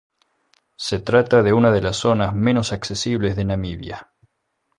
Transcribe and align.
Se 0.77 0.97
trata 0.97 1.43
de 1.43 1.53
una 1.53 1.69
de 1.71 1.79
las 1.79 1.97
zonas 1.97 2.33
menos 2.33 2.73
accesibles 2.73 3.35
de 3.35 3.45
Namibia. 3.45 4.11